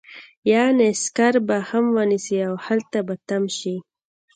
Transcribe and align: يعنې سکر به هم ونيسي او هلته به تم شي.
يعنې 0.51 0.89
سکر 1.03 1.33
به 1.47 1.57
هم 1.69 1.85
ونيسي 1.95 2.37
او 2.47 2.53
هلته 2.65 2.99
به 3.07 3.15
تم 3.27 3.43
شي. 3.57 3.75